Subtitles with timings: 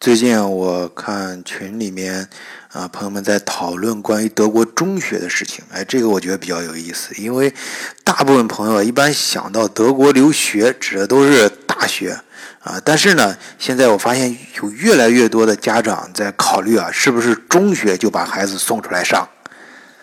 [0.00, 2.26] 最近我看群里面
[2.72, 5.62] 啊，朋友们在讨论关于德国中学的事情。
[5.70, 7.52] 哎，这个我觉得比较有意思，因为
[8.02, 12.18] 大部分朋友一般想到德国留学指的都是大学
[12.62, 19.28] 啊，但是呢，现在我发现有越来越多的家长在考虑啊，是不是中学就把孩子送出来上？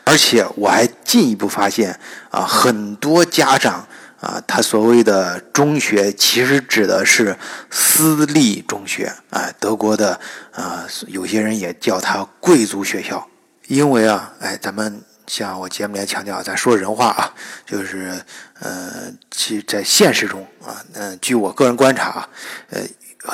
[0.04, 3.88] 而且我还进一步发现啊，很多家长。
[4.20, 7.38] 啊，他所谓的中学其实指的是
[7.70, 10.20] 私立中学啊，德国的
[10.52, 13.27] 啊，有些人也叫它贵族学校，
[13.67, 17.34] 因为啊，哎，咱们像我节目里强调，咱说人话啊，
[17.66, 18.20] 就是
[18.59, 22.29] 呃，其在现实中啊，嗯，据我个人观察啊，
[22.70, 22.81] 呃。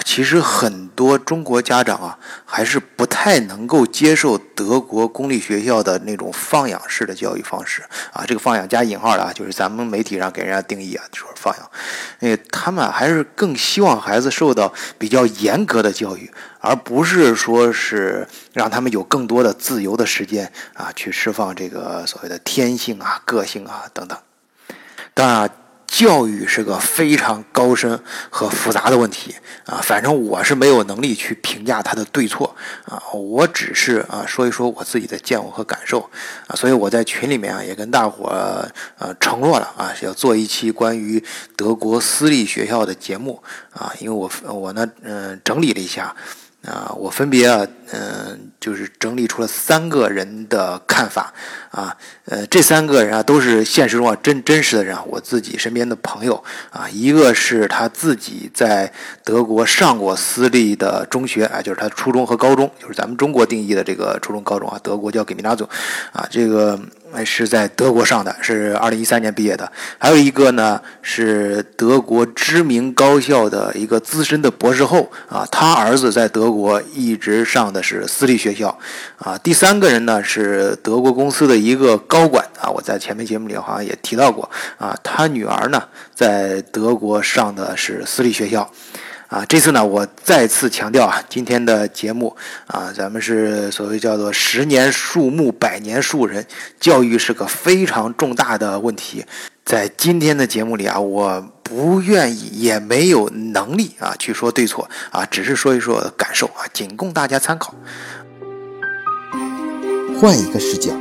[0.03, 8.23] 其实很多中国家长啊，还是不太能够接受德国公立学校的那种放养式的教育方式啊。
[8.25, 11.71] 这个“放养”加引号的啊，就是咱们媒体上给人家定义啊，说放养。
[12.19, 24.17] 那他们还是更希望孩子受到比较严格的教育，而不是说是让他们有更多的自由的时间啊，去释放这个所谓的天性啊、个性啊等等。
[25.13, 25.49] 当然。
[25.93, 27.99] 教育是个非常高深
[28.31, 29.35] 和复杂的问题
[29.67, 32.55] 啊，反正我是没有能力去评价它的对错
[32.85, 35.99] 啊，我只是啊说一说我自己的见闻和感受
[36.47, 38.25] 啊，所以我在群里面啊也跟大伙
[38.97, 41.23] 呃承诺了啊，要做一期关于
[41.55, 46.15] 德国私立学校的节目啊，因为我我呢嗯整理了一下。
[46.65, 51.33] 啊，我分别啊，嗯，就是整理出了三个人的看法
[51.71, 58.91] 啊，呃，这三个人啊都是现实中啊真真实的人啊，我自己身边的朋友啊，一个是他自己在
[59.25, 65.65] 德国上过私立的中学啊，就是他初中和高中，就是咱们中国定义的这个初中高中啊，德国叫给米纳祖
[66.13, 66.79] 啊，这个。
[67.25, 69.69] 是在德国上的，是二零一三年毕业的。
[69.97, 78.77] 还有一个呢，是德国知名高校的一个资深的博士后啊，他儿子在德国一直上的是私立学校
[79.17, 79.37] 啊。
[79.39, 85.83] 第三个人呢，是德国公司的一个高管啊，我在前面节目里好像也提到过啊，他女儿呢
[86.15, 88.71] 在德国上的是私立学校。
[89.33, 96.45] 啊，这次呢，我再次强调啊，今天的节目啊，咱们是所谓叫做“十年树木，百年树人”，
[96.79, 99.25] 教育是个非常重大的问题。
[99.65, 107.73] 在今天的节目里啊，我不愿意，也没有能力啊去说对错啊，只是说一说感受啊，仅供大家参考。
[110.21, 110.91] 换一个视角，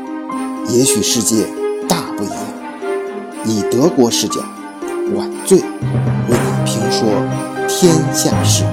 [0.71, 1.47] 也许世界
[1.87, 2.39] 大不一样。
[3.45, 4.41] 以德国视角，
[5.17, 5.65] 晚醉为
[6.31, 7.62] 你评说。
[7.75, 8.65] 天下事。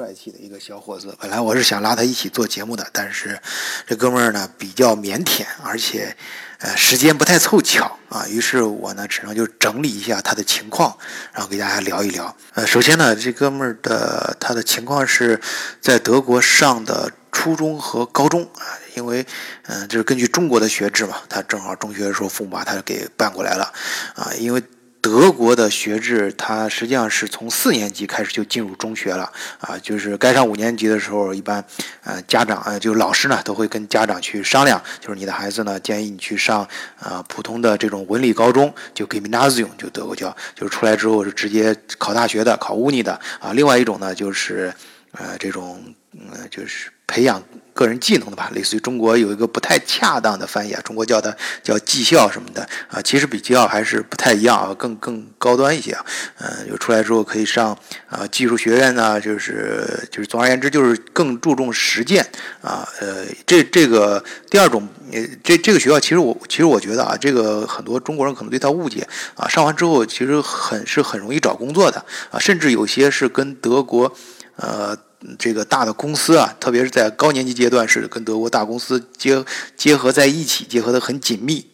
[0.00, 3.38] 帅气的一个小伙子，本来我是想拉他一起做节目的，但是
[3.86, 6.16] 这哥们儿呢比较腼腆，而且
[6.60, 10.96] 呃时间不太凑巧啊，于是我呢只能就整理一下他的情况，
[11.34, 12.34] 然后给大家聊一聊。
[12.54, 15.38] 呃，首先呢，这哥们儿的他的情况是
[15.82, 18.64] 在德国上的初中和高中啊，
[18.96, 19.26] 因为
[19.66, 23.70] 嗯，就是根据中国的学制嘛，他正好中学的时候父母把他给办过来了
[24.14, 24.62] 啊，因为。
[25.02, 31.64] 德国的学制，它实际上是从四年级开始就进入中学了啊，就是该上五年级的时候，一般
[32.04, 36.68] 呃家长呃就老师呢都会跟家长去商量，就是你的孩子呢建议你去上
[36.98, 43.52] 啊普通的这种文理高中，就 Gymnasium 就德国叫，就是出来之后是直接考大学的，考 Uni 的啊。
[43.54, 44.72] 另外一种呢就是
[45.12, 47.42] 呃这种呃就是培养。
[47.72, 56.04] 个人技能的吧，类似于中国有一个不太恰当的翻译啊，中国叫它叫技校什么的啊，其实比技校还是不太一样啊，更更高端一些啊。
[56.40, 57.74] 嗯，就出来之后可以上
[58.10, 62.22] 啊技术学院呢，就是就是总而言之就是更注重实践
[62.60, 62.86] 啊。
[63.00, 74.14] 呃，这这个第二种，呃这这个学校其实我其实我觉得啊，这个很多中国人可能对他误解啊，上完之后其实很是很容易找工作的啊，甚至有些是跟德国
[74.56, 74.94] 呃。
[75.38, 79.44] 这个大的公司啊，特别是在高年级阶段，是跟德国大公司结
[79.76, 81.66] 结合在一起，结合的很紧密。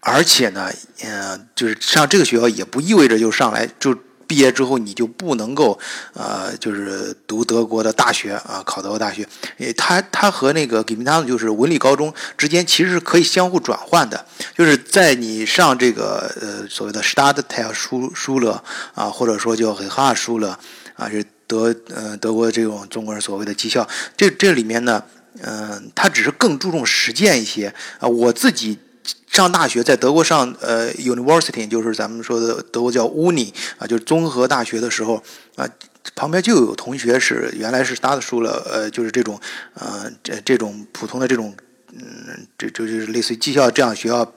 [0.00, 0.70] 而且呢，
[1.02, 3.94] 嗯，就是上这个学校也不意味着就上来就
[4.26, 5.78] 毕业之后你就不能够，
[6.14, 9.28] 呃，就是读德国的大学啊，考德国大学。
[9.58, 14.24] 诶，它它和那个给明他们就是文理高中之间其实是可以相互转换的，
[14.56, 18.62] 就是在你上这个呃所谓的 Stadtteil 书书了
[18.94, 20.58] 啊，或者说叫 h a 书了
[20.94, 21.24] 啊，是。
[21.48, 25.02] 德呃德国这种中国人所谓的技校，这这里面呢，
[25.40, 28.06] 嗯，他只是更注重实践一些啊。
[28.06, 28.78] 我自己
[29.26, 35.22] 上大学在德国上呃 university，就是咱们说的德国叫 uni 啊，就是综合大学的时候
[35.56, 35.66] 啊，
[36.14, 39.40] 旁边就有同学是原来是 start school 呃，就是这种
[39.74, 41.54] 呃这这种普通的这种
[41.92, 44.30] 嗯，这这就是类似于技校这样学校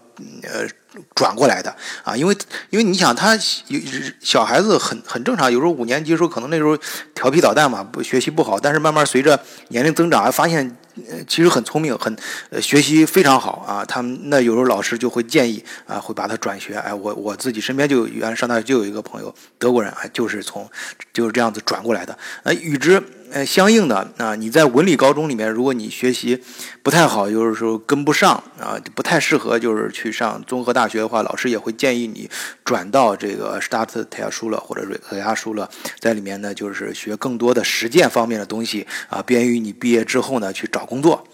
[0.44, 0.68] 呃
[1.16, 2.36] 转过来的啊，因为
[2.70, 3.36] 因为你想他
[3.68, 3.80] 有
[4.20, 6.78] 小孩子很很正常，有时候五年级的时候可能那时候
[7.14, 9.40] 调皮捣蛋嘛，不学习不好，但是慢慢随着
[9.70, 10.78] 年龄增长，发现。
[11.10, 12.14] 呃，其实很聪明，很
[12.62, 13.84] 学习非常好啊。
[13.86, 16.76] 他们那有时候老师就会建议啊，会把他转学。
[16.76, 20.70] 哎，我我自己身边就原来上大学就有一个朋友，德国人，哎，就是从
[21.14, 22.16] 就是这样子转过来的。
[22.44, 26.42] 呃，与之呃相应的啊，你在文理高中里面，如果你学习
[26.84, 32.30] 不太好，就是说跟不上啊，不太适合就是去上综合大学的话，老师也会建议你
[32.66, 35.70] 转到这个 Start t e l 了或者瑞克亚书了，
[36.00, 40.68] 在里面呢就是学更多的实践方面的东西啊，便于你毕业之后呢去。
[40.72, 41.28] 找工作，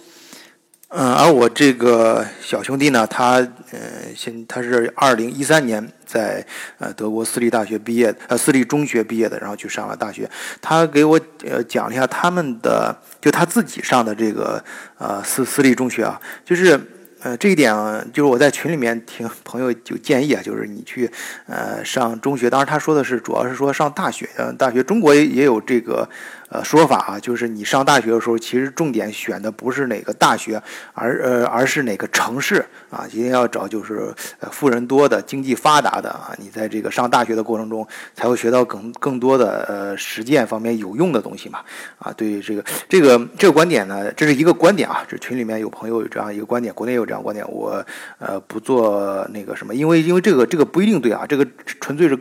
[0.89, 3.79] 嗯，而我这个小兄弟呢，他呃，
[4.15, 6.45] 现他是二零一三年在
[6.77, 10.29] 呃德国私立大学毕业，呃私立中学毕业的，然后去上了大学。
[10.61, 14.63] 他给我呃讲了一下他们的，就他自己上的这个
[14.97, 16.79] 呃私私立中学啊，就是
[17.21, 21.11] 呃这一点啊就是我在群里面听朋友就建议啊，就是你去
[21.47, 26.07] 呃上中学，当然他说的是主要是说上大学，嗯，大学中国也有这个。
[26.49, 30.61] 呃，说法啊，就是你上大学的时候，其实重点选的不是哪个大学，
[30.93, 36.33] 而呃，而是哪个城市啊，一定要找就是呃富人多的、经济发达的啊。
[36.37, 37.85] 你在这个上大学的过程中，
[38.15, 41.59] 才会学到更更多的呃实践方面有用的东西嘛。
[41.99, 45.03] 啊，对于这个这个这个观点呢，这是一个观点啊。
[45.05, 47.85] 这群里面有朋友有这样一个观点，国内有这样观点，我
[48.19, 51.45] 呃不做那个什么，因为因为这个这个不一定对啊，这个
[51.81, 52.17] 纯粹是。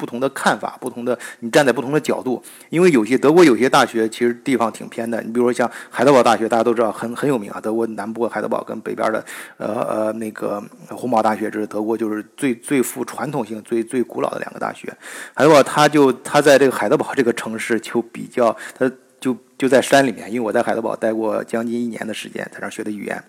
[0.00, 7.60] 不同的看法，不同的你站在不同的角度，因为有些德国有些大学其实地方挺偏的，你比如说像海德堡大学，大家都知道很很有名啊。
[7.60, 9.22] 德国南部海德堡跟北边的
[9.58, 14.90] 呃呃那个洪堡大学，这是德国就是最最富传统性、最最古老的两个大学。
[15.34, 23.22] 海德堡他就他在这个海德堡这个城市就比较，他就就在山里面，因为我在海德堡待过将近一年的时间，在那儿学的语言，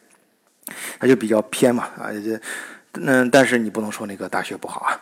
[0.99, 2.39] 他就比较偏嘛啊这
[2.93, 4.99] 嗯，但是你不能说那个大学不好啊。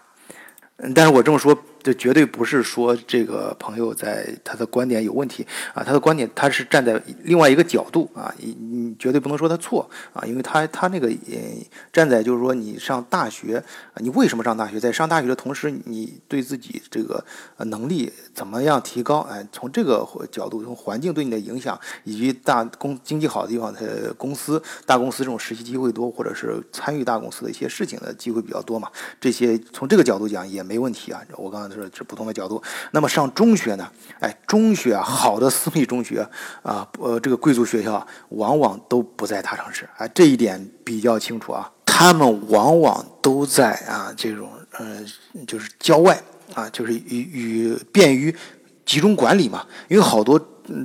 [0.82, 11.38] 嗯，但是我这么说，这绝对不是说这个朋友在他的观点有问题啊，他的观点他是站在另外一个角度啊，你你绝对不能说他错啊，因为他他那个呃
[11.92, 13.62] 站在就是说你上大学，
[13.98, 14.80] 你为什么上大学？
[14.80, 17.24] 在上大学的同时，你对自己这个
[17.58, 19.20] 能力怎么样提高？
[19.30, 23.84] 哎，从这个角度，从环境对你的影响，以及大公经济好的地方，他
[24.18, 28.90] 公司大公司这种实习机会多，或者是参与大公司的一些事情的机会比较多嘛，
[29.20, 30.64] 这些从这个角度讲也。
[30.70, 32.62] 没问题啊，我刚才说是不同的角度。
[32.92, 33.88] 那么上中学呢？
[34.20, 36.28] 哎，中学啊，好的私立中学
[36.64, 41.72] 啊，呃，这个贵族学校往往都不在大城市，哎，这一点比较清楚啊。
[41.86, 45.04] 他们往往都在啊这种呃，
[45.46, 46.18] 就是郊外
[46.54, 48.34] 啊，就是与与便于
[48.86, 49.66] 集中管理嘛。
[49.90, 50.40] 因为好多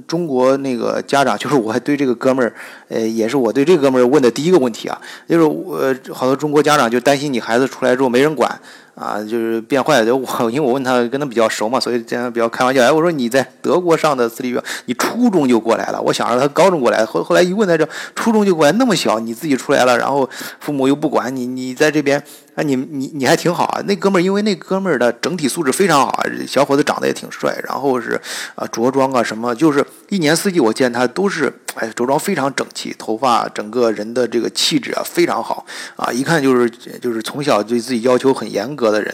[0.08, 2.52] 中国那个家长，就是我还对这个哥们儿，
[2.88, 8.60] 呃，也是我对这哥们儿问的第一个问题啊，就是我好多中国家长就担心你孩子出来之后没人管。
[8.94, 10.06] 啊，就是变坏了。
[10.06, 10.16] 就。
[10.16, 12.82] 我因为我问他跟他比较熟嘛，所以这样比较开玩笑。
[12.82, 16.00] 哎，我说你在德国上的私立学校，你初中就过来了。
[16.00, 20.28] 我想着他高中过来，后后来一问他这初中就过来，那么小你自己出来了，然后
[20.60, 22.22] 父母又不管你，你在这边。
[22.54, 23.82] 啊，你你你还挺好啊！
[23.84, 28.20] 那哥们儿，因为那哥们儿的整体素质非常好，小伙子长得也挺帅，然后是
[28.54, 35.66] 啊着装啊什么，就是一年四季我见他都是哎着装非常整齐，头发整个人的这个气质啊非常好
[35.96, 39.12] 啊，一看就是就是从小对自己要求很严格的人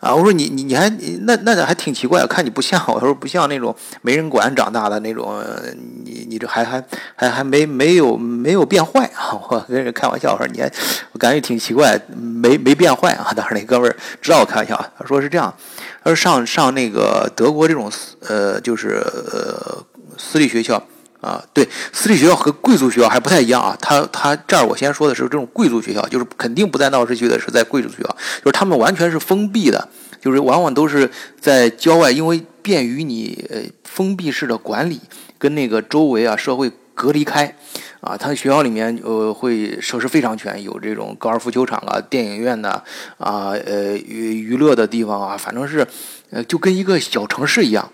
[0.00, 0.12] 啊。
[0.12, 3.72] 我说你你你还那那还挺奇怪，看你不像，我说不像那种
[4.02, 5.40] 没人管长大的那种，
[6.04, 9.30] 你你这还还还还没没有没有变坏啊！
[9.48, 10.68] 我跟人开玩笑我说你还
[11.12, 12.79] 我感觉挺奇怪，没没。
[12.80, 13.30] 变坏啊！
[13.36, 15.54] 当时那哥们儿知道我开玩笑，他说是这样，
[16.02, 17.92] 他说上上那个德国这种
[18.26, 19.84] 呃，就是呃
[20.16, 20.82] 私立学校
[21.20, 23.76] 啊，对，私立学校和贵族学校还不太一样啊。
[23.82, 28.08] 他他这儿我先说的是这种贵族学校，就是肯定不在闹市区的，是在贵族学校，
[28.42, 29.86] 就是他们完全是封闭的，
[30.18, 34.98] 就是往往都是在郊外，因为便于你呃封闭式的管理，
[35.38, 37.54] 跟那个周围啊社会隔离开。
[38.00, 42.82] 啊，他学校里面呃会设施非常全，有这种高尔夫球场啊、电影院呐，
[43.18, 45.86] 啊呃娱娱乐的地方啊，反正是，
[46.30, 47.90] 呃就跟一个小城市一样。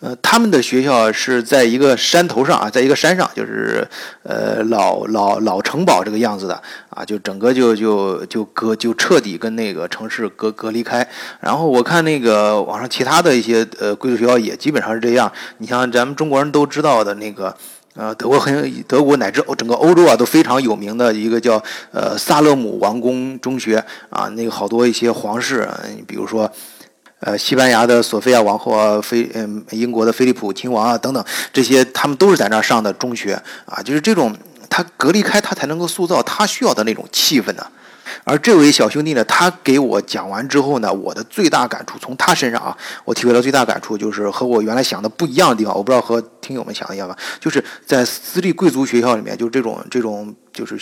[0.00, 3.82] 呃，他们的学校是在一个山头上啊，在一个山上，就是
[4.24, 11.08] 呃老老老城堡这个样子的啊，就整个就就就隔就彻底跟那个城市隔隔离开。
[11.40, 15.32] 然后我看那个网上其他的一些呃贵族学校也基本上是这样。
[15.56, 17.56] 你像咱们中国人都知道的那个。
[17.96, 25.68] 呃，德国很德国乃至欧整个欧洲啊都非常有名的一个叫呃萨勒姆王宫中学啊，那个好多一些皇室，
[26.06, 26.50] 比如说。
[27.20, 33.32] 呃，西班牙的索菲亚王后啊，菲嗯，英国的菲利普亲王啊，等等，这些他们都是在那儿上的中学
[33.64, 34.36] 啊，就是这种
[34.68, 37.66] 他隔离开，他才能够塑造他需要的那种气氛呢。
[38.24, 45.76] 而这位小兄弟呢，他给我讲完之后呢，我的最大感触从他身上啊，我体会到最大感触就是和我原来想的不一样的地方。
[45.76, 47.16] 我不知道和听友们想一样吧？
[47.40, 50.78] 就是在私立贵族学校里面，就这种这种就是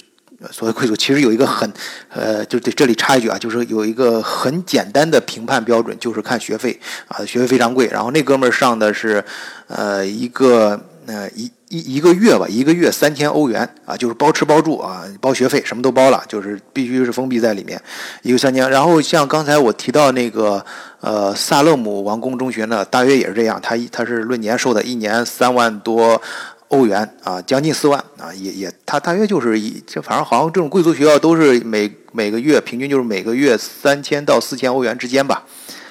[0.51, 1.73] 所谓贵族，其实有一个很
[2.11, 6.79] 呃，就这里插一句啊，就是有一个很简单的评判标准，就是看学费
[7.09, 7.87] 啊，学费非常贵。
[7.87, 9.25] 然后那哥们儿上的是
[9.69, 11.51] 呃一个那一。
[11.71, 17.81] 一一个月吧，一个月三千欧元啊，就是包吃包住啊，包学费，什么都包了，就是必须是封闭在里面，
[18.23, 18.71] 一个三千。
[18.71, 20.65] 然后像刚才我提到那个
[21.01, 26.21] 呃萨勒姆王宫中学呢，大约也是这样，它它是论年收的，一年三万多
[26.69, 35.43] 欧元啊，将近四万啊，也也它大约就是一，就反正好像这种贵族学校都是每每个月平均就是每个月三千到四千欧元之间吧。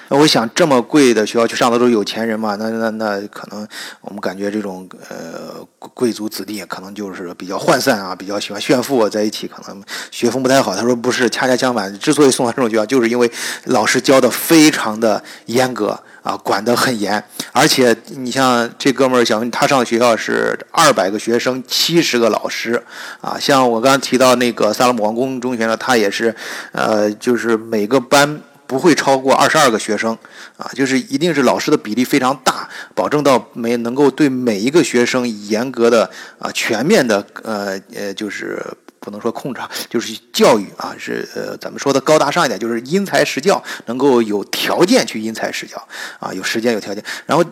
[0.08, 2.56] 那我想，这么贵的学校去上的都是有钱人嘛？
[2.56, 3.66] 那那那可能
[4.02, 10.76] 我们感觉这种呃贵族子弟可能就是比较涣散啊，比较喜欢炫富，在一起可能学风不太好。
[10.76, 13.30] 他说不是，恰恰相反，之所以送到这种学校，就是因为
[13.64, 17.22] 老师教的非常的严格啊，管得很严。
[17.52, 22.82] 而且你像这哥们儿小他上的学校是二百个学生，七十个老师
[23.22, 23.38] 啊。
[23.40, 26.34] 像我刚刚提到那个萨勒姆王宫中学呢，他也是
[26.72, 28.40] 呃，就是每个班。
[28.66, 30.16] 不会超过二十二个学生，
[30.56, 38.62] 啊，就是一定是老师的比例非常大，保证到每能够对每一个学生严格的啊全面的呃呃就是
[39.00, 45.76] 不能说控制，就是教育啊是呃咱们说的高大上一点，就是因材施教，能够有条件去因材施教
[46.18, 47.44] 啊，有时间有条件，然后。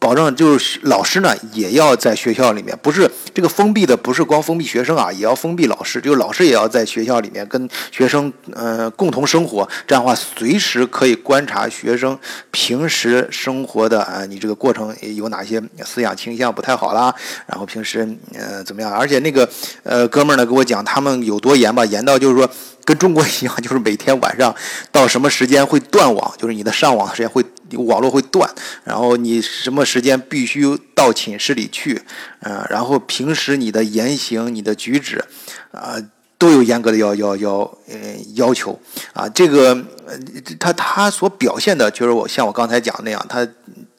[0.00, 6.00] 保证就是老师呢，也要在学校里面，不是这个封闭的，不是光封闭学生啊，也要封闭老师。
[6.00, 12.16] 就是老师也要在学校里面跟学生呃共同生活，这样的话随时可以观察学生
[12.52, 17.12] 平时生活的啊，你这个过程有哪些思想倾向不太好啦，
[17.46, 18.92] 然后平时呃怎么样？
[18.92, 19.48] 而且那个
[19.82, 22.48] 呃哥们儿呢给我讲他们有多严吧，严到就是说。
[22.88, 24.54] 跟中国一样， 就是每天晚上
[24.90, 28.50] 到什么时间会断网，就是你的上网时间会网络会断，
[28.82, 30.64] 然后你什么时间必须
[30.94, 32.00] 到寝室里去，
[32.40, 35.22] 嗯，然后平时你的言行、你的举止，
[35.70, 35.96] 啊，
[36.38, 38.80] 都有严格的要要要呃要求
[39.12, 39.28] 啊。
[39.28, 39.84] 这个
[40.58, 43.46] 他他所表现的，就是我像我刚才讲那样，他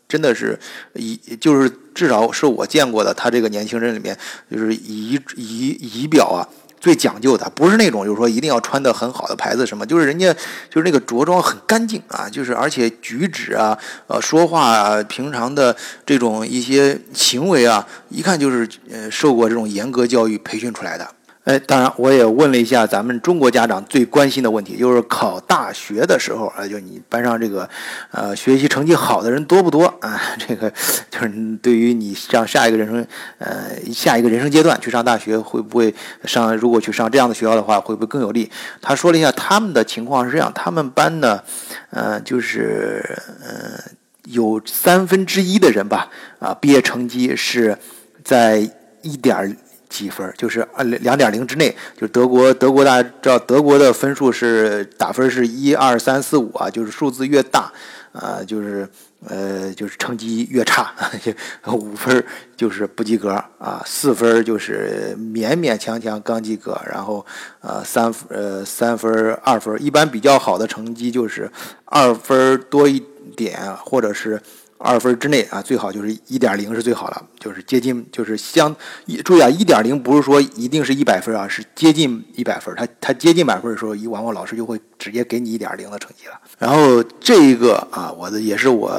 [0.07, 0.59] 真的是
[0.95, 4.17] 仪，就是至少是我见过的，他这个年轻人里面，
[4.51, 6.41] 就是仪仪仪表啊。
[6.79, 10.33] 最讲究的不是那种，就是说一定要穿的很好的牌子什么，就是人家
[10.69, 21.07] 就是那个着装很干净啊，就是而且举止啊，呃，说话啊，平常的这种一些行为啊，一看就是呃受过这种严格教育培训出来的。
[21.45, 27.67] 哎，当然，我也问了一下咱们中国家长最关心的问题，就是考大学的时候，啊，就你班上这个，
[28.11, 30.21] 呃，学习成绩好的人多不多啊？
[30.37, 30.69] 这个
[31.09, 33.07] 就是对于你上下一个人生，
[33.39, 36.55] 呃，下一个人生阶段去上大学，会不会上？
[36.55, 38.51] 如果去上这样的学校的话，会不会更有利？
[38.81, 41.41] 他说了一下他们的情况是这样，他们班呢，
[41.89, 43.03] 呃，就是，
[43.41, 43.79] 呃，
[44.25, 47.75] 有三分之一的人吧，啊，毕业成绩是
[48.23, 48.69] 在
[49.01, 49.57] 一点。
[49.89, 57.71] 几分就是二两点零之内，就德国德国大家知道德国的分数是打分是一二三四五啊，就是数字越大，
[58.13, 58.87] 啊就是
[59.25, 60.93] 呃就是成绩越差，
[61.73, 62.23] 五分
[62.55, 67.25] 就是不及格啊，四分就是勉勉强强刚及格，然后
[67.61, 71.51] 呃三呃三分二分，一般比较好的成绩就是
[71.85, 73.03] 二分多一
[73.35, 74.39] 点，或者是。
[74.81, 78.73] 二分之内啊，最好就是一点零是最好了，就是接近，就是相
[79.05, 79.17] 一。
[79.17, 82.73] 注意啊，一点零不是说一定是一百分啊，是接近一百分。
[82.77, 86.39] 他他接近百分的时候，一往往老师就会直接给你一点零的成绩了。
[86.57, 88.89] 然后这一个啊，我的也是我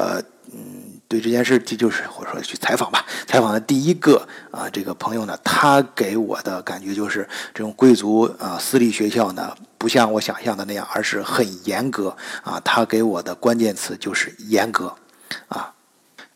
[0.53, 12.61] 嗯对这件事就是或者说去采访吧，采访的第一个啊这个朋友呢，他给我的感觉就是这种贵族啊私立学校呢，不像我想象的那样，而是很严格啊。
[12.63, 14.95] 他给我的关键词就是严格。
[15.49, 15.73] 啊，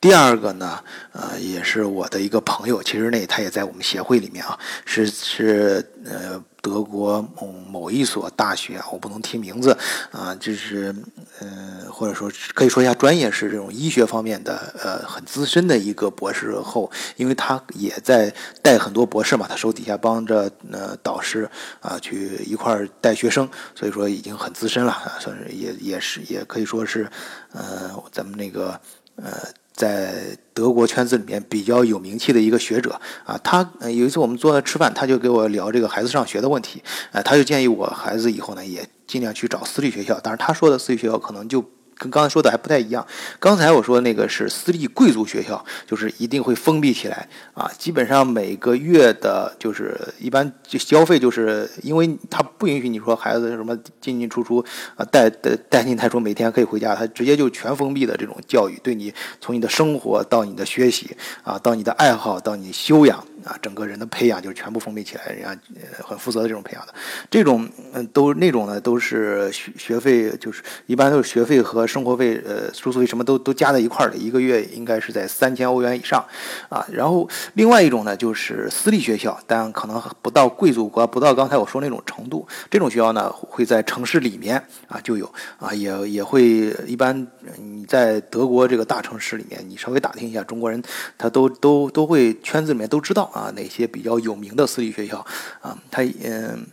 [0.06, 0.80] 第二个呢，
[1.14, 9.76] 呃，也是我的一个朋友，其实那他也在我们协会里面啊，是是呃德国某某一所大学啊，我不能提名字
[10.12, 10.96] 啊，就是
[11.40, 18.32] 呃或者说可以说一下专业是这种医学方面的呃很资深的一个博士后，因为他也在
[18.62, 27.10] 带很多博士嘛，他手底下帮着呃导师啊去一块儿带学生，所以说已经很资深了，算是也也是也可以说是
[27.54, 28.80] 呃咱们那个。
[29.18, 29.32] 呃，
[29.76, 41.62] 在德国圈子里面比较有名气的一个学者啊，他有一次我们坐那吃饭，他就给我聊这个孩子上学的问题，啊，他就建议我孩子以后呢也尽量去找私立学校，但是他说的私立学校可能就
[41.98, 43.06] 跟刚才说的还不太一样。
[43.40, 54.64] 刚才我说那个是私立贵族学校，就是一定会封闭起来啊，基本上每个月的，就是一般就消费，就是因为他不允许你说孩子什么进进出出
[54.96, 63.26] 啊，带带带进带出，每天可以回家，他直接就全封闭的这种教育，对你从你的生活到你的学习啊，到你的爱好到你修养。
[63.46, 65.56] 啊，整个人的培养就是全部封闭起来，人家
[66.04, 66.94] 很负责的这种培养的，
[67.30, 76.26] 这种嗯都那种呢都是学学费，就是一般都是学费和生活费，呃，住宿费什么都都加在一块儿的，一个月应该是在三千欧元以上，
[76.70, 87.16] 啊，然后另外一种呢就是私立学校，但可能不到贵族国，不到刚才我说那种程度，这种学校呢会在城市里面啊就有啊，也也会一般
[87.60, 90.82] 你在德国这个大城市里面，你稍微打听一下，中国人
[91.16, 93.32] 他都都都会圈子里面都知道。
[93.36, 95.26] 啊，哪些比较有名的私立学校
[95.60, 95.78] 啊？
[95.92, 96.66] 它嗯，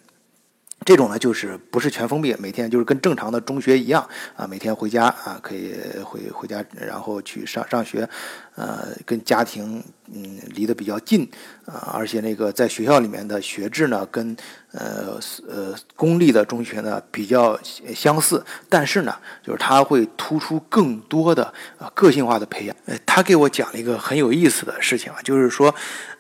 [0.87, 8.09] 这种呢就是不是全封闭，每天就是跟正常的中学一样啊，每天回家啊，可以回回家，然后去上上学，
[8.55, 9.83] 呃，跟家庭
[10.13, 11.29] 嗯离得比较近
[11.65, 14.37] 啊，而且那个在学校里面的学制呢，跟
[14.73, 15.19] 呃
[15.49, 17.59] 呃公立的中学呢比较
[17.95, 21.53] 相似，但是呢，就是他会突出更多的
[21.95, 22.77] 个性化的培养。
[22.87, 25.75] 呃，他给我讲了一个很有意思的事情啊，就是说。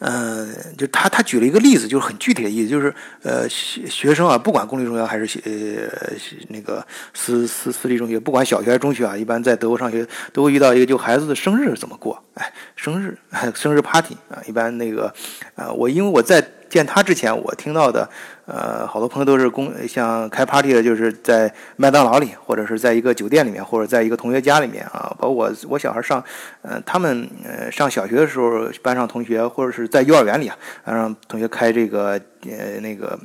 [0.04, 6.12] 嗯，就他他举了一个例子，就是很具体的意思，就是呃学学生啊，不管公立中学还是学呃
[6.48, 6.84] 那个
[7.14, 12.21] 私私私立中学，不管小学还是中学啊，一般在德国上学都会遇到一个，就孩子的生日怎么过？
[12.34, 13.18] 哎，生日
[13.54, 15.12] 生日 party 啊，一般那个
[15.54, 16.42] 啊，我因为我在。
[16.72, 18.08] 见他之前，我听到的，
[18.46, 25.14] 呃，好多朋友都是公像开 party 的，就是在麦当劳里，或者是在一个酒店里面，或者在一个同学家里面啊。
[25.18, 26.24] 包括我我小孩上，
[26.62, 33.20] 呃，他们呃上小学的时候，班上同学或者是在幼儿园里啊，让同学开这个呃那个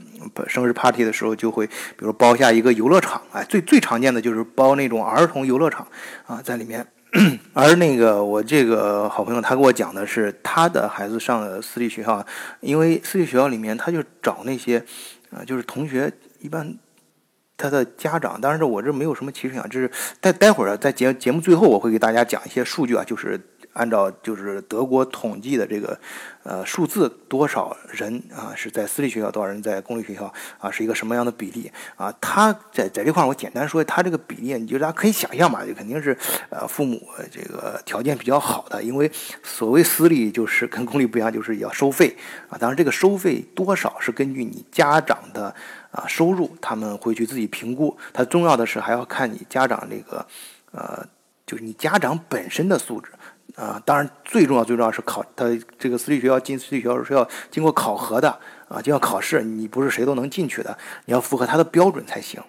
[0.50, 5.88] 生日 party 的时候，就会比如包下一个游乐场，哎，最最常见的就是包那种儿童游乐场
[6.26, 6.86] 啊，在里面。
[7.54, 12.26] 而那个我这个好朋友，他给我讲的是他的孩子上私立学校，
[12.60, 14.84] 因为私立学校里面他就找那些，
[15.32, 16.78] 啊，就是同学一般，
[17.58, 19.92] 他的家长，当然我这没有什么歧视啊，就是
[20.22, 23.40] 待待会儿在节节目最后我会给大家讲一些数据啊，就是。
[23.74, 26.00] 按照就是德国统计的这个，
[26.42, 32.12] 呃数字多少人啊是在私立学校，多少人在公立学校啊是一个什么样的比例啊？
[32.20, 36.18] 他在在这块儿我简单说，他这个比例，你就大家可以想象嘛，就肯定是
[36.50, 39.12] 呃父母这个条件比较好的，因为
[39.44, 42.18] 所谓私立就是跟公立不一样，就是要收费
[42.50, 42.58] 啊。
[42.58, 45.54] 当然这个收费多少是根据你家长的
[45.98, 47.98] 啊收入，他们会去自己评估。
[48.14, 50.26] 它重要的是还要看你家长这个
[50.72, 51.06] 呃，
[51.46, 53.12] 就是你家长本身的素质。
[53.56, 55.46] 啊，当然最重要最重要是考他
[55.80, 58.30] 这个私立学校进私立学校是要经过考核的
[58.70, 62.40] 啊，就要考试，你不是谁都能进去的，你要符合他的标准才行。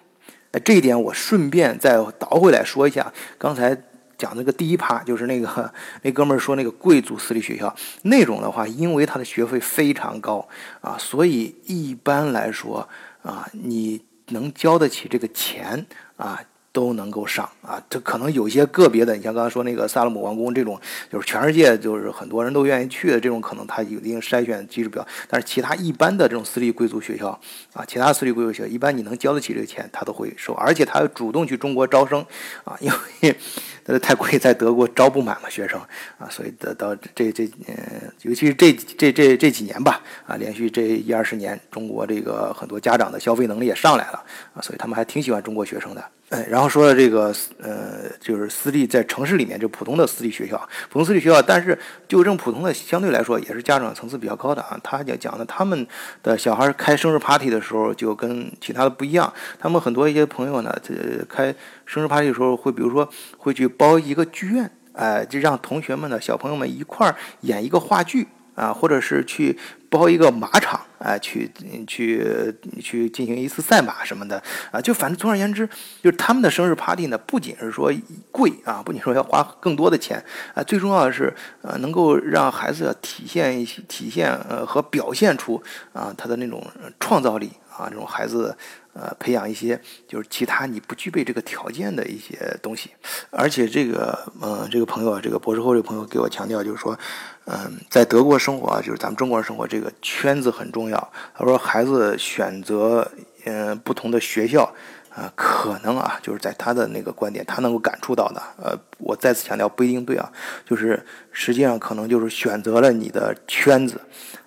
[0.51, 3.75] 哎，这一点我顺便再倒回来说一下，刚才
[4.19, 10.47] 讲那个第一趴就是那个那哥们儿说那个贵族私立学校那种的话，因为他的学费非常高
[10.81, 12.87] 啊，所以一般来说
[13.29, 15.85] 啊，你能交得起这个钱
[16.17, 16.43] 啊。
[16.71, 20.79] 都能够上啊，这可能有些个别的，你像刚才说那个萨勒姆王宫这种，
[21.11, 25.05] 就是全世界就是很多人都愿意去的这种，可能它有一定筛选机制表。
[25.27, 27.29] 但是其他一般的这种私立贵族学校
[27.73, 32.23] 啊，其他私立贵族学校，一般你能交得起这个钱，他都会收，而且他主动去中国招生
[32.63, 33.35] 啊，因为
[33.85, 35.79] 呃太贵，在德国招不满嘛学生
[36.19, 46.03] 啊，所以得到这这嗯，尤其是这这这这几年吧啊，连续这一二十年，中国这个很多家长的消费能力也上来了啊，所以他们还挺喜欢中国学生的。
[46.29, 50.55] 哎，然后说的这个，呃，就是私立在城市里面就普通的私立学校，
[50.87, 51.75] 普通私立学校，但是
[52.07, 54.79] 就这种普通的，相对来说也是家长层次比较高的啊。
[54.83, 55.87] 他讲讲的，他们
[56.21, 60.93] 的小孩开生日 party 的时候就跟其他的不一样，他们很多一些朋友呢，这
[61.27, 61.53] 开
[61.87, 68.27] 生日 party 的时候会，比如说会去包一个剧院，哎，就让同学们呢，小朋友们一块儿演一个话剧。
[68.55, 69.57] 啊，或者是去
[69.89, 71.51] 包一个马场，哎，去
[71.87, 75.67] 去去进行一次赛马什么的，啊，就反正总而言之，
[76.01, 77.91] 就是他们的生日 party 呢，不仅是说
[78.31, 80.23] 贵啊，不仅说要花更多的钱
[80.53, 85.61] 啊，最重要的是，呃，能够让孩子体现一些体现呃和表现出
[85.93, 86.63] 啊他的那种
[86.99, 88.55] 创造力啊，这种孩子。
[88.91, 92.89] 呃，培养一些就是其他你不具备这个条件的一些东西，
[93.29, 96.97] 而且这个，嗯，这个朋友啊，这个博士后这个朋友给我强调，就是说，
[97.45, 101.13] 嗯，在德国生活啊，就是咱们中国人生活，这个圈子很重要。
[101.33, 103.09] 他说，孩子选择
[103.45, 104.63] 嗯不同的学校
[105.11, 110.29] 啊，可能啊，就是在他的那个观点，他能够感触到的，呃，我再次强调不一定对啊，
[110.65, 114.01] 就是实际上可能就是选择了你的圈子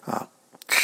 [0.04, 0.28] 啊。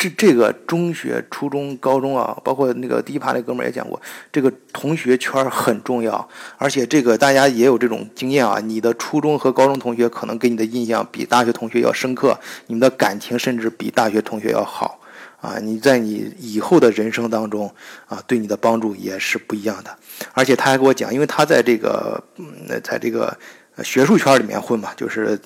[0.00, 8.60] 是这个中学、初中、高中啊，包括那个第一排那哥们儿也讲过，这个同学圈很重要，而且这个大家也有这种经验啊。
[8.60, 15.00] 你的初中和高中同学可能给你的印象比大学同学要深刻，你们的感情甚至比大学同学要好
[15.40, 15.58] 啊。
[15.60, 17.74] 你在你以后的人生当中
[18.06, 19.90] 啊，对你的帮助也是不一样的。
[20.32, 23.36] 而且他还给我讲，因为他在这个嗯，在这个。
[23.82, 25.38] 学术圈里面混嘛，就是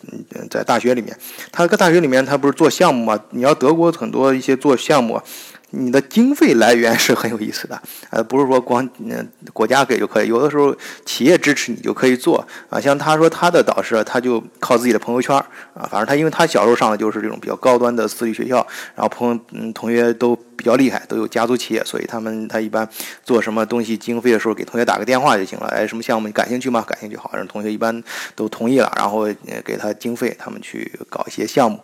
[0.50, 1.16] 在大学里面，
[1.50, 3.20] 他搁大学里面，他不是做项目嘛？
[3.30, 5.20] 你要德国很多一些做项目。
[5.74, 7.80] 你的经费来源是很有意思的，
[8.10, 10.74] 呃，不是说光嗯国家给就可以，有的时候
[11.06, 12.78] 企业支持你就可以做啊。
[12.78, 15.34] 像他说他的导师，他就靠自己的朋友圈
[15.74, 18.56] 啊，反正他因为他小时候上的就是这种比较高端的私立学校，
[18.94, 22.86] 然后朋友嗯同学都比较厉害，都有家族企业，所以他们他一般
[23.24, 25.68] 做什么东西经费的时候，给同学打个电话就行了。
[25.68, 26.84] 哎，什么项目你感兴趣吗？
[26.86, 28.02] 感兴趣好，让同学一般
[28.36, 29.26] 都同意了，然后
[29.64, 31.80] 给他经费，他们去搞一些项目。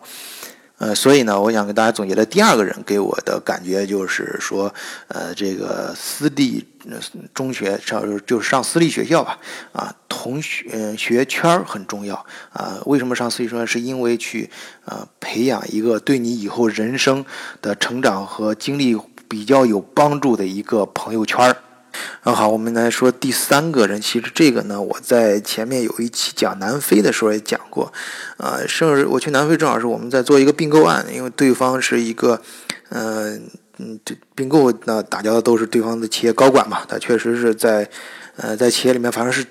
[0.79, 4.73] 呃，所以呢，我想跟大家总结的第二个人给我的感觉就是说，
[5.09, 6.65] 呃，这个私立
[7.33, 9.37] 中学上就是上私立学校吧，
[9.73, 12.15] 啊，同学学圈很重要
[12.53, 12.79] 啊。
[12.85, 13.65] 为什么上私立学校？
[13.65, 14.49] 是因为去
[14.85, 17.25] 呃培养一个对你以后人生
[17.61, 21.57] 的成长和经历比较有帮助的一个朋友圈儿。
[22.21, 24.01] 啊，好，我们来说第三个人。
[24.01, 27.91] 其实这个呢，我在前面有一期讲南非的时候也讲过。
[28.37, 32.41] 啊，甚至我去南非正好是我们在做一个并购案，因为对方是一个，
[32.89, 37.89] 嗯嗯，这并购那打交道都是对方的企业高管嘛，他确实是在，
[38.37, 39.45] 呃，在企业里面反正是，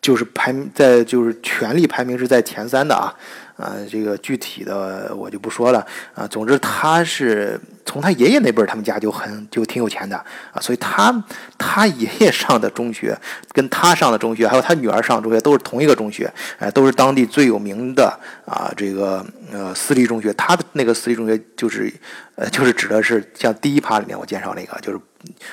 [0.00, 3.14] 就是排在就是权力排名是在前三的啊。
[3.56, 6.26] 啊，这个具体的我就不说了啊。
[6.26, 10.16] 总之，他是从他爷爷那辈儿，他们家就很就挺有钱的
[10.52, 10.60] 啊。
[10.60, 11.24] 所以，他
[11.56, 13.16] 他爷爷上的中学，
[13.52, 18.72] 跟他上的中学，还有他女儿上的中学，都是同一个中学，哎，都是当地最有名的啊。
[18.76, 21.92] 这个呃私立中学，他的那个私立中学就是
[22.34, 24.98] 呃就是指的是像第一趴里面我介绍那个，就是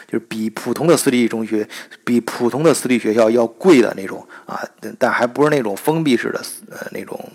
[0.07, 1.67] 就是比普通的私立中学，
[2.03, 4.59] 比普通的私立学校要贵的那种啊，
[4.97, 7.29] 但还不是那种封闭式的呃那种。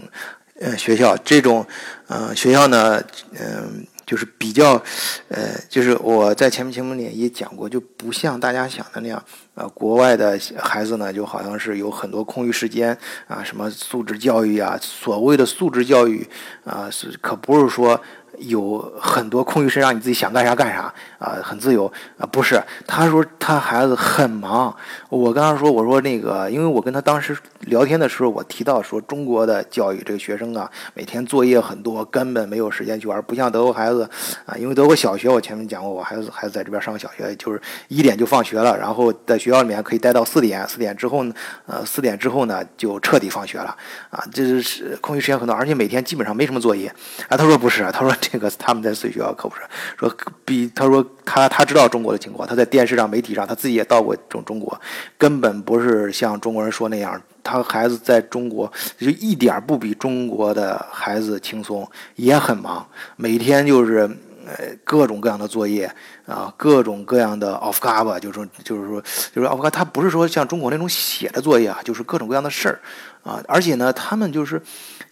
[0.60, 1.66] 呃，学校这种，
[2.06, 3.02] 呃，学校呢，
[3.38, 4.82] 嗯，就是比较，
[5.28, 9.22] 呃，就是我在前面节目里也讲过，就不像大家想的那样，
[9.54, 12.96] 呃，国外的孩子呢，就好像是有很多空余时间
[13.28, 16.26] 啊，什么素质教育啊，所谓的素质教育
[16.64, 18.00] 啊，是可不是说。
[18.38, 22.26] 有很多空余时间，让你自己想干啥干啥啊，很自由啊。
[22.30, 24.74] 不是，他说他孩子很忙。
[25.08, 34.08] 我跟他说，我说那个，因为我跟他当时聊天的时候，我提到说中国的教育这个学生啊，每天作业很多，根本没有时间去玩，不像德国孩子
[34.44, 34.54] 啊。
[34.56, 41.34] 因为德国小学，我前面讲过，我孩子孩子在这边上小学，就是一点就放学了，然后在学校里面可以待到四点，四点之后呢，
[41.66, 43.74] 呃，四点之后呢就彻底放学了
[44.10, 44.22] 啊。
[44.32, 46.92] 这是空余时间很多，而且每天基本上没什么作业
[47.28, 47.36] 啊。
[47.36, 48.14] 他说不是，他说。
[48.28, 49.62] 这个他们在私立学校可不是
[49.96, 50.12] 说
[50.44, 54.78] 比他说他他知道中国的情况，他在电视上媒体上他自己也到过中中国，
[55.16, 62.86] 根本不是像中国人说那样，他孩子在中国就一点不比中国的孩子轻松，也很忙，
[63.16, 64.08] 每天就是
[64.46, 65.90] 呃各种各样的作业
[66.26, 69.00] 啊，各种各样的 off cover，就是就是说
[69.34, 72.80] 就是 off 他不是说像中国那种写的作业啊，就是各种各样的事儿
[73.26, 74.62] 啊，而且呢，他们就是。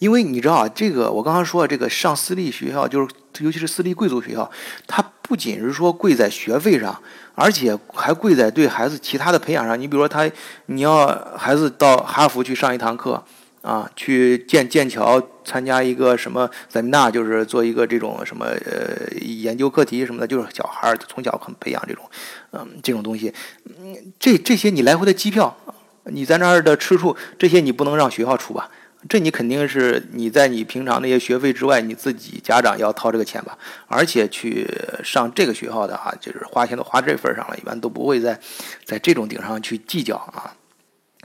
[0.01, 4.51] 因为你知道啊，这个我刚刚说这个上私立学校，就是尤其是私立贵族学校，
[4.89, 7.01] 它不仅是说贵在学费上，
[7.35, 9.81] 而且还贵在对孩子其他的培养上。
[9.81, 10.29] 你比如说他，
[10.67, 13.23] 你要孩子到哈佛去上一堂课，
[13.63, 22.05] 啊，去剑剑桥参加一个什么塞米纳，就是做一个这种什么呃研究课题什么的，就是小孩儿从小很培养这种，
[22.51, 23.33] 嗯，这种东西，
[23.65, 25.57] 嗯，这这些你来回的机票，
[26.05, 28.71] 你在那儿的吃住，这些你不能让学校出吧？
[29.07, 33.59] 这你肯定是你在你平常那些学费之外，你自己家长要掏这个钱吧？
[33.87, 34.67] 而且去
[35.03, 38.41] 上这个学校的啊，就是花钱都花这份上了，一般都不会在
[38.85, 40.55] 在这种顶上去计较啊。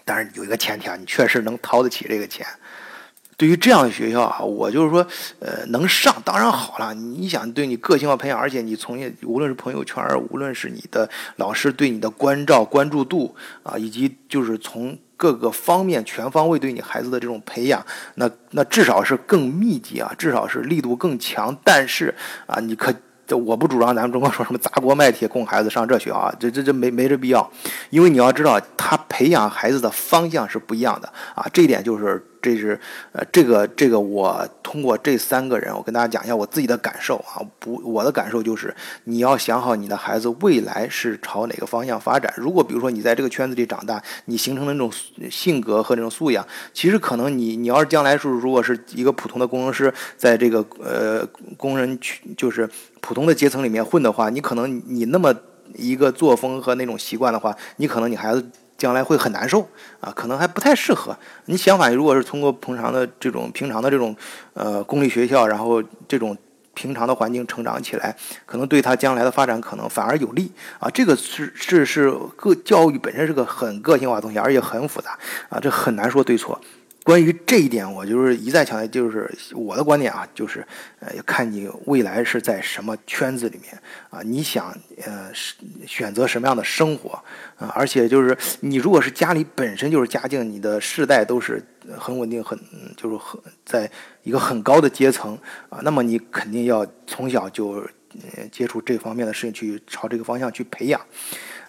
[0.03, 2.45] 但是有一个前提啊，你确实能掏得起这个钱。
[3.39, 4.99] 对于这样的学校啊，我就是说，
[5.39, 6.93] 呃，能上当然好了。
[6.93, 14.97] 你想对你个性化培养，而且你从业，无论是朋友圈，无论是你的老师对你的关照、关注度啊，以及就是从。
[15.19, 21.53] 各个方面全方位对你孩子的这种培养，那那至少是更密集啊，至少是力度更强。
[21.61, 22.15] 但是
[22.47, 22.93] 啊，你可
[23.27, 27.51] 这我不主张咱们中国说什么砸锅卖铁供孩子上这学啊，这这这没没这必要。
[27.89, 32.79] 因为你要知道，他培养孩子的方向是不一样的啊，这一点就是这是
[33.11, 38.73] 呃这个这个我通过这三个人，我跟大家讲一下我自己的感受啊，不，我的感受就是
[39.03, 42.33] 你要想好你的孩子未来是朝哪个方向发展。
[42.37, 44.91] 如果比如说你在这个圈子里长大，你形成的那种
[45.29, 51.25] 性格和那种素养，其实可能你你要是将来是如果是一个普通的工程师，在这个呃
[51.57, 52.69] 工人区就是
[53.01, 55.33] 普通的阶层里面混的话，你可能你那么
[55.75, 58.45] 一个作风和那种习惯的话，你可能你孩子。
[58.79, 59.61] 将来会很难受
[59.99, 61.15] 啊，可能还不太适合。
[61.45, 64.15] 你相反，如果是通过平常的这种平常的这种
[64.53, 66.35] 呃公立学校，然后这种
[66.73, 68.15] 平常的环境成长起来，
[68.45, 70.89] 可能对他将来的发展可能反而有利啊。
[70.89, 76.59] 这个是是是个教育本身是个很个性化的东西，而且很复杂啊，这很难说对错。
[77.03, 80.63] 关于这一点，我就是一再强调，就是我的观点啊，就是
[80.99, 85.31] 呃，要看你未来是在什么圈子里面啊，你想呃
[85.87, 87.11] 选择什么样的生活
[87.57, 91.63] 啊，而且就是你如果是家里本身就是家境，你的世代都是
[91.97, 92.59] 很稳定，很
[92.95, 93.89] 就是很在
[94.23, 97.83] 一个很高的阶层啊，那么你肯定要从小就
[98.51, 100.99] 接触这方面的事情，去朝这个方向去培养，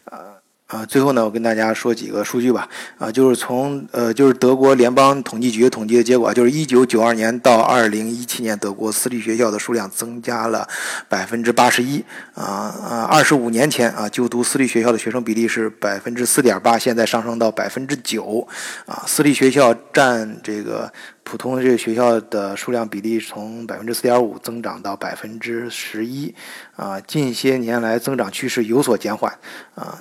[0.04, 0.39] 啊。
[0.70, 2.68] 啊，最后呢，我跟大家说几个数据吧。
[2.96, 10.68] 啊，就是从呃，就是德国联邦统计局统计的结果，就是一九九二年到二零一七年，德国私立学校的数量增加了
[11.09, 12.04] 百分之八十一。
[12.35, 18.46] 啊啊，二十五年前啊，就读私立学校的学生比例是百分之四点八，现在上升到百分之九。
[18.87, 20.92] 啊，私立学校占这个
[21.24, 26.33] 普通这个学校的数量比例从百分之四点五增长到百分之十一。
[26.76, 29.33] 啊，近些年来增长趋势有所减缓。
[29.74, 29.98] 啊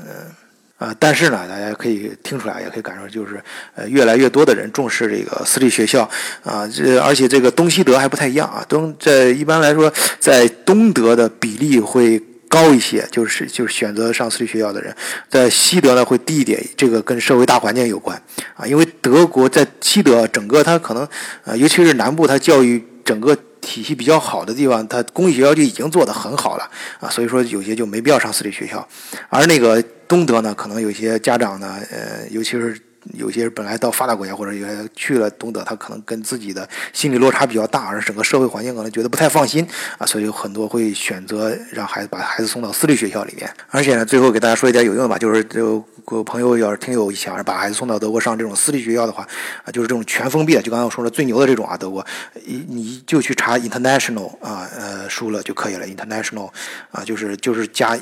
[0.79, 3.39] 啊，但是呢，大家可以听出来，也可以感受，就是
[3.75, 6.09] 呃，越来越多的人重视这个私立学校
[6.41, 14.95] 啊，这而且这个东西德还不太一样啊，东在一般来说，在东德的比例会高一些，就是就是选择上私立学校的人，
[15.29, 18.19] 在西德呢会低一点，这个跟社会大环境有关
[18.55, 21.05] 啊，因为德国在西德整个它可能
[21.43, 23.37] 呃，尤其是南部，它教育整个。
[23.69, 26.67] 体系比较好的地方，它公立学校就已经做得很好了
[26.99, 28.87] 啊，所以说有些就没必要上私立学校。
[29.29, 32.75] 而那个东德呢，可能有些家长呢，呃，尤其是。
[33.13, 39.67] 有些本来到发达国家或者有些去了东德，他可能跟自己的心理落差比较大，而整个社会环境可能觉得不太放心
[39.97, 43.49] 啊，所以有很多会选择让孩子把孩子送到私立学校里面。
[43.69, 45.83] 而且呢，最后给大家说一点有用的吧，就是就
[46.25, 49.27] 朋友要是听友想把孩子送到德国上这种私立学校的话
[49.63, 52.05] 啊，就是这种全封闭的，就刚才我说的最牛的这种啊，德国，
[52.45, 56.49] 你你就去查 international 啊呃输了就可以了，international
[56.91, 57.97] 啊就是就是加。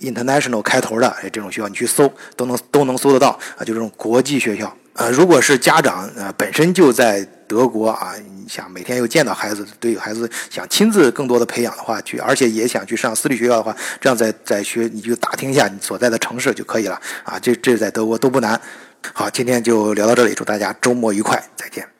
[0.00, 5.08] International 开头的这种学校，你去搜都能都能搜得到啊，就这种国际学校啊。
[5.08, 17.38] 如果是家长啊本身就在德国啊，你想每天又见到孩子，对孩子想亲自更多的培养的话，去而且也想去上私立学校的话，这样在在学你就打听一下你所在的城市就可以了啊。
[17.38, 18.60] 这这在德国都不难。
[19.12, 21.93] 好，今天就聊到这里，祝大家周末愉快，再见。